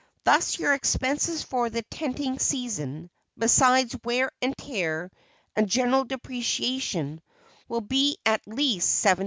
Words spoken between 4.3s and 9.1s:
and tear and general depreciation, will be at least